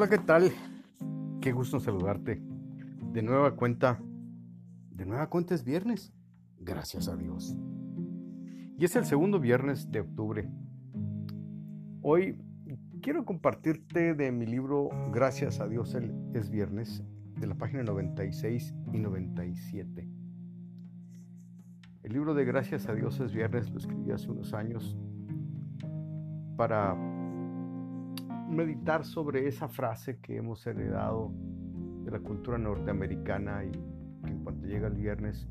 [0.00, 0.50] Hola, ¿qué tal?
[1.42, 2.40] Qué gusto saludarte.
[3.12, 4.00] De nueva cuenta,
[4.92, 6.14] de nueva cuenta es viernes,
[6.58, 7.54] gracias a Dios.
[8.78, 10.50] Y es el segundo viernes de octubre.
[12.00, 12.38] Hoy
[13.02, 15.94] quiero compartirte de mi libro Gracias a Dios
[16.32, 17.04] es viernes,
[17.36, 20.08] de la página 96 y 97.
[22.04, 24.96] El libro de Gracias a Dios es viernes lo escribí hace unos años
[26.56, 26.96] para
[28.50, 31.32] meditar sobre esa frase que hemos heredado
[32.04, 35.48] de la cultura norteamericana y que en cuanto llega el viernes,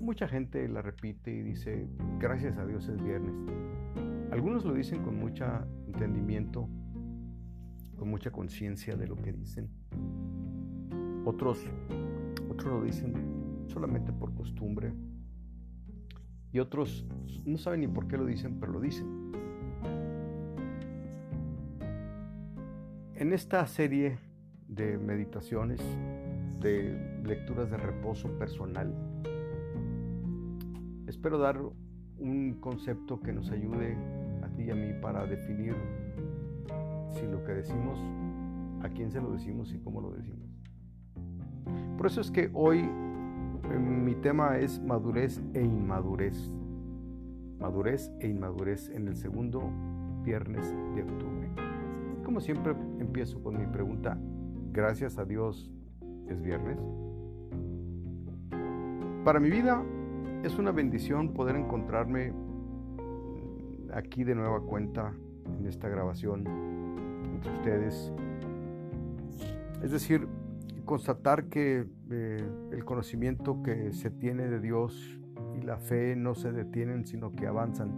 [0.00, 1.88] mucha gente la repite y dice,
[2.18, 3.34] gracias a Dios es viernes.
[4.30, 5.44] Algunos lo dicen con mucho
[5.86, 6.68] entendimiento,
[7.96, 9.70] con mucha conciencia de lo que dicen.
[11.24, 11.64] Otros,
[12.50, 14.92] otros lo dicen solamente por costumbre.
[16.52, 17.06] Y otros
[17.44, 19.32] no saben ni por qué lo dicen, pero lo dicen.
[23.18, 24.16] En esta serie
[24.68, 25.80] de meditaciones,
[26.60, 28.94] de lecturas de reposo personal,
[31.08, 31.60] espero dar
[32.20, 33.96] un concepto que nos ayude
[34.44, 35.74] a ti y a mí para definir
[37.10, 37.98] si lo que decimos,
[38.84, 40.48] a quién se lo decimos y cómo lo decimos.
[41.96, 46.52] Por eso es que hoy eh, mi tema es madurez e inmadurez.
[47.58, 49.72] Madurez e inmadurez en el segundo
[50.22, 51.77] viernes de octubre
[52.28, 54.18] como siempre empiezo con mi pregunta,
[54.70, 55.72] gracias a Dios
[56.28, 56.78] es viernes.
[59.24, 59.82] Para mi vida
[60.42, 62.34] es una bendición poder encontrarme
[63.94, 65.14] aquí de nueva cuenta
[65.58, 66.44] en esta grabación
[67.32, 68.12] entre ustedes.
[69.82, 70.28] Es decir,
[70.84, 75.18] constatar que eh, el conocimiento que se tiene de Dios
[75.58, 77.90] y la fe no se detienen, sino que avanzan.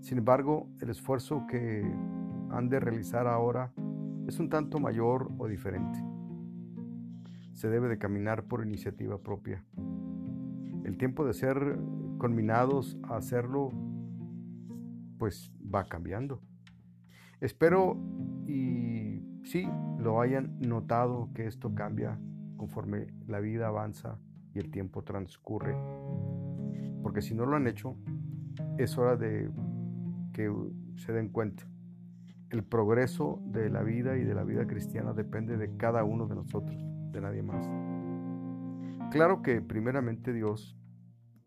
[0.00, 1.84] Sin embargo, el esfuerzo que
[2.50, 3.72] han de realizar ahora
[4.26, 5.98] es un tanto mayor o diferente.
[7.52, 9.64] Se debe de caminar por iniciativa propia.
[10.84, 11.78] El tiempo de ser
[12.18, 13.70] conminados a hacerlo,
[15.18, 16.40] pues va cambiando.
[17.40, 17.96] Espero
[18.46, 19.68] y sí
[19.98, 22.18] lo hayan notado que esto cambia
[22.56, 24.18] conforme la vida avanza
[24.54, 25.74] y el tiempo transcurre.
[27.02, 27.96] Porque si no lo han hecho,
[28.78, 29.50] es hora de
[30.32, 30.52] que
[30.96, 31.64] se den cuenta
[32.50, 36.34] el progreso de la vida y de la vida cristiana depende de cada uno de
[36.34, 36.76] nosotros,
[37.12, 37.64] de nadie más.
[39.12, 40.76] Claro que primeramente Dios,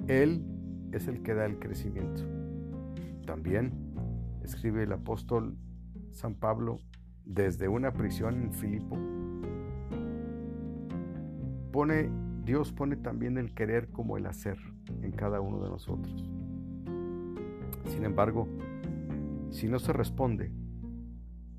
[0.07, 0.45] Él
[0.93, 2.23] es el que da el crecimiento.
[3.25, 3.73] También
[4.43, 5.57] escribe el apóstol
[6.11, 6.77] San Pablo
[7.25, 8.97] desde una prisión en Filipo.
[11.71, 12.09] Pone,
[12.45, 14.57] Dios pone también el querer como el hacer
[15.01, 16.29] en cada uno de nosotros.
[17.87, 18.47] Sin embargo,
[19.49, 20.51] si no se responde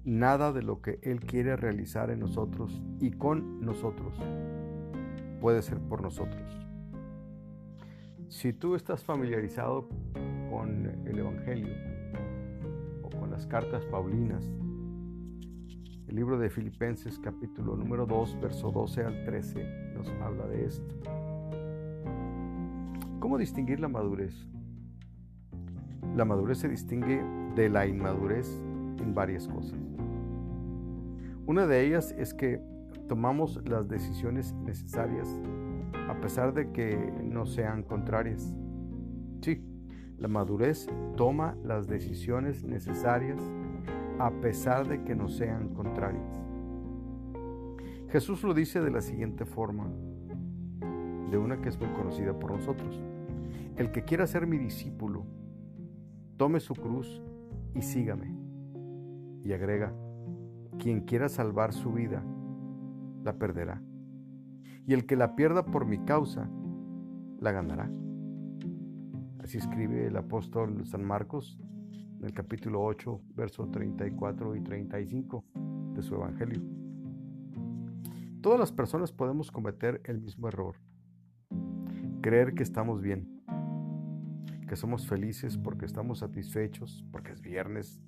[0.05, 4.15] nada de lo que Él quiere realizar en nosotros y con nosotros
[5.41, 6.43] puede ser por nosotros.
[8.29, 9.89] Si tú estás familiarizado
[10.51, 11.75] con el Evangelio
[13.03, 14.45] o con las cartas paulinas,
[16.09, 20.95] el libro de Filipenses capítulo número 2, verso 12 al 13 nos habla de esto.
[23.21, 24.47] ¿Cómo distinguir la madurez?
[26.15, 27.23] La madurez se distingue
[27.55, 28.63] de la inmadurez
[28.99, 29.79] en varias cosas.
[31.47, 32.61] Una de ellas es que
[33.09, 35.29] tomamos las decisiones necesarias
[36.09, 38.57] a pesar de que no sean contrarias.
[39.41, 39.63] Sí,
[40.19, 43.39] la madurez toma las decisiones necesarias
[44.19, 46.45] a pesar de que no sean contrarias.
[48.11, 49.91] Jesús lo dice de la siguiente forma,
[51.31, 53.03] de una que es muy conocida por nosotros.
[53.77, 55.25] El que quiera ser mi discípulo,
[56.37, 57.23] tome su cruz
[57.75, 58.44] y sígame.
[59.45, 59.93] Y agrega,
[60.79, 62.25] quien quiera salvar su vida,
[63.23, 63.81] la perderá.
[64.87, 66.51] Y el que la pierda por mi causa,
[67.39, 67.91] la ganará.
[69.39, 71.59] Así escribe el apóstol San Marcos
[72.19, 75.45] en el capítulo 8, versos 34 y 35
[75.95, 76.63] de su Evangelio.
[78.41, 80.77] Todas las personas podemos cometer el mismo error.
[82.23, 83.43] Creer que estamos bien,
[84.69, 88.03] que somos felices porque estamos satisfechos, porque es viernes,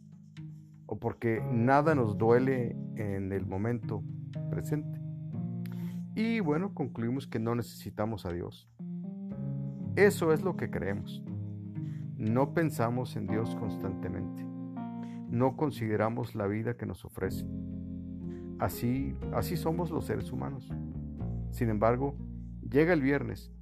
[0.87, 4.03] o porque nada nos duele en el momento
[4.51, 5.01] presente.
[6.15, 8.71] Y bueno, concluimos que no necesitamos a Dios.
[9.97, 11.23] Eso es lo que creemos.
[12.17, 14.45] No pensamos en Dios constantemente.
[15.29, 17.47] No consideramos la vida que nos ofrece.
[18.59, 20.71] Así, así somos los seres humanos.
[21.51, 22.17] Sin embargo,
[22.71, 23.53] llega el viernes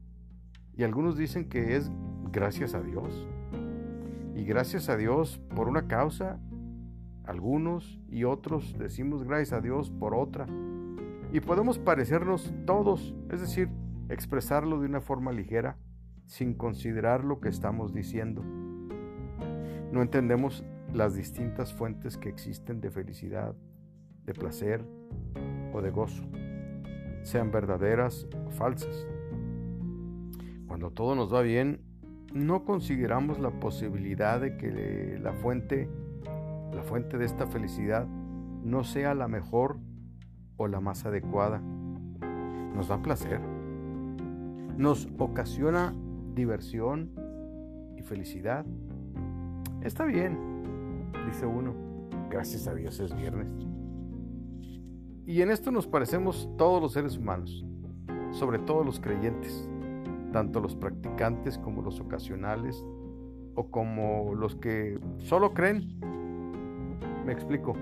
[0.76, 1.91] y algunos dicen que es
[2.31, 3.26] gracias a Dios.
[4.37, 6.38] Y gracias a Dios por una causa
[7.25, 10.47] algunos y otros decimos gracias a Dios por otra.
[11.32, 13.69] Y podemos parecernos todos, es decir,
[14.09, 15.76] expresarlo de una forma ligera,
[16.26, 18.43] sin considerar lo que estamos diciendo.
[19.93, 23.55] No entendemos las distintas fuentes que existen de felicidad,
[24.25, 24.85] de placer
[25.73, 26.25] o de gozo,
[27.23, 29.06] sean verdaderas o falsas.
[30.67, 31.81] Cuando todo nos va bien,
[32.32, 35.88] no consideramos la posibilidad de que la fuente,
[36.72, 39.78] la fuente de esta felicidad no sea la mejor
[40.56, 41.61] o la más adecuada.
[41.61, 43.40] Nos da placer,
[44.76, 45.94] nos ocasiona
[46.34, 47.11] diversión
[47.96, 48.64] y felicidad.
[49.82, 50.38] Está bien,
[51.26, 51.75] dice uno,
[52.31, 53.49] gracias a Dios es viernes.
[55.26, 57.64] Y en esto nos parecemos todos los seres humanos,
[58.32, 59.69] sobre todo los creyentes
[60.34, 62.84] tanto los practicantes como los ocasionales
[63.55, 66.00] o como los que solo creen.
[67.25, 67.75] Me explico.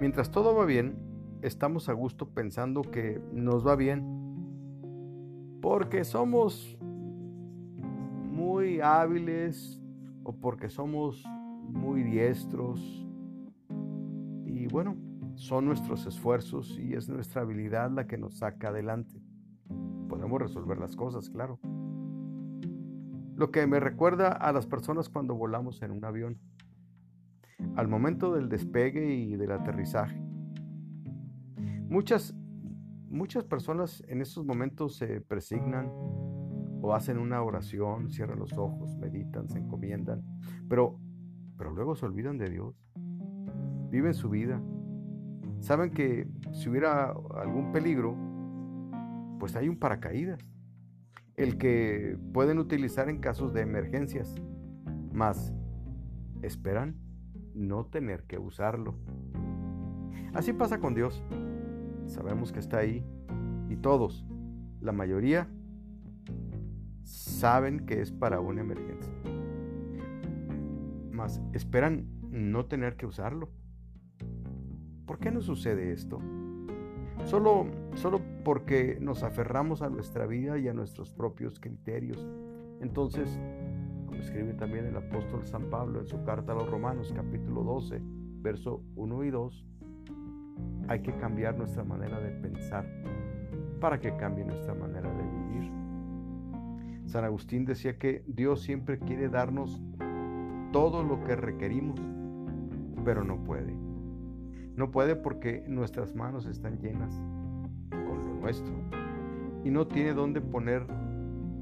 [0.00, 0.96] Mientras todo va bien,
[1.42, 4.20] estamos a gusto pensando que nos va bien
[5.60, 6.76] porque somos
[8.30, 9.80] muy hábiles
[10.24, 11.24] o porque somos
[11.68, 13.06] muy diestros.
[14.44, 14.96] Y bueno,
[15.34, 19.20] son nuestros esfuerzos y es nuestra habilidad la que nos saca adelante
[20.12, 21.58] podemos resolver las cosas, claro.
[23.34, 26.38] Lo que me recuerda a las personas cuando volamos en un avión,
[27.76, 30.20] al momento del despegue y del aterrizaje.
[31.88, 32.34] Muchas,
[33.08, 35.90] muchas personas en esos momentos se presignan
[36.82, 40.22] o hacen una oración, cierran los ojos, meditan, se encomiendan,
[40.68, 40.98] pero,
[41.56, 42.74] pero luego se olvidan de Dios,
[43.90, 44.60] viven su vida,
[45.60, 48.16] saben que si hubiera algún peligro,
[49.38, 50.40] pues hay un paracaídas,
[51.36, 54.34] el que pueden utilizar en casos de emergencias,
[55.12, 55.54] más
[56.42, 57.01] esperan
[57.54, 58.94] no tener que usarlo.
[60.34, 61.22] Así pasa con Dios.
[62.06, 63.04] Sabemos que está ahí
[63.68, 64.24] y todos,
[64.80, 65.48] la mayoría,
[67.02, 69.12] saben que es para una emergencia.
[71.10, 73.50] Más esperan no tener que usarlo.
[75.06, 76.20] ¿Por qué no sucede esto?
[77.24, 82.26] Solo, solo porque nos aferramos a nuestra vida y a nuestros propios criterios.
[82.80, 83.38] Entonces,
[84.22, 88.00] escribe también el apóstol San Pablo en su carta a los Romanos, capítulo 12,
[88.40, 89.66] verso 1 y 2,
[90.88, 92.86] hay que cambiar nuestra manera de pensar
[93.80, 95.72] para que cambie nuestra manera de vivir.
[97.06, 99.80] San Agustín decía que Dios siempre quiere darnos
[100.72, 102.00] todo lo que requerimos,
[103.04, 103.74] pero no puede.
[104.76, 107.12] No puede porque nuestras manos están llenas
[107.90, 108.72] con lo nuestro
[109.64, 110.86] y no tiene dónde poner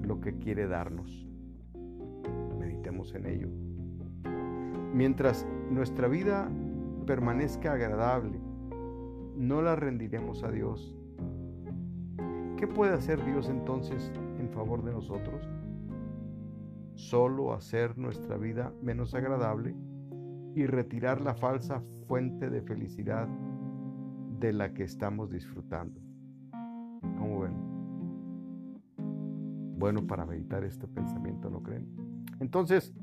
[0.02, 1.29] lo que quiere darnos.
[3.14, 3.49] En ello.
[4.93, 6.50] Mientras nuestra vida
[7.06, 8.38] permanezca agradable,
[9.37, 10.94] no la rendiremos a Dios.
[12.58, 15.49] ¿Qué puede hacer Dios entonces en favor de nosotros?
[16.94, 19.75] Solo hacer nuestra vida menos agradable
[20.55, 23.29] y retirar la falsa fuente de felicidad
[24.41, 26.09] de la que estamos disfrutando.
[29.80, 31.88] Bueno para meditar este pensamiento, ¿no creen?
[32.38, 32.94] Entonces,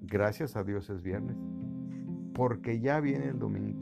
[0.00, 1.36] gracias a Dios es viernes,
[2.34, 3.80] porque ya viene el domingo,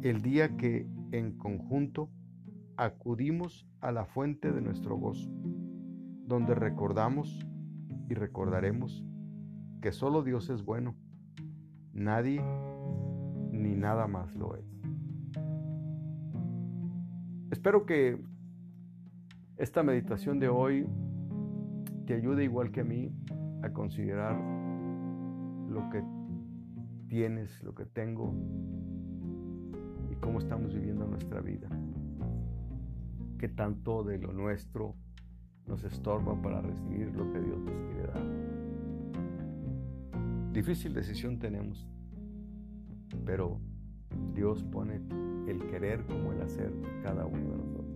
[0.00, 2.08] el día que en conjunto
[2.78, 5.30] acudimos a la fuente de nuestro gozo,
[6.26, 7.46] donde recordamos
[8.08, 9.04] y recordaremos
[9.82, 10.96] que solo Dios es bueno
[11.92, 12.42] Nadie
[13.52, 14.64] ni nada más lo es.
[17.50, 18.22] Espero que
[19.58, 20.86] esta meditación de hoy
[22.06, 23.12] te ayude igual que a mí
[23.62, 24.36] a considerar
[25.68, 26.04] lo que
[27.08, 28.32] tienes, lo que tengo
[30.10, 31.68] y cómo estamos viviendo nuestra vida.
[33.38, 34.94] Qué tanto de lo nuestro
[35.66, 38.22] nos estorba para recibir lo que Dios nos quiere dar.
[40.52, 41.88] Difícil decisión tenemos,
[43.24, 43.60] pero
[44.32, 45.00] Dios pone
[45.48, 46.72] el querer como el hacer
[47.02, 47.86] cada uno de nosotros.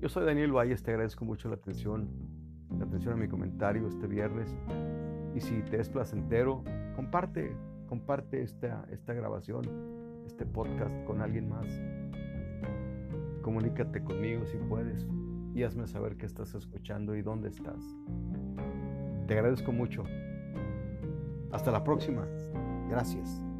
[0.00, 2.31] Yo soy Daniel Valles, te agradezco mucho la atención,
[2.80, 4.56] atención a mi comentario este viernes.
[5.34, 6.62] Y si te es placentero,
[6.94, 7.56] comparte,
[7.88, 9.62] comparte esta, esta grabación,
[10.26, 11.66] este podcast con alguien más.
[13.42, 15.06] Comunícate conmigo si puedes
[15.54, 17.84] y hazme saber qué estás escuchando y dónde estás.
[19.26, 20.04] Te agradezco mucho.
[21.50, 22.26] Hasta la próxima.
[22.88, 23.51] Gracias.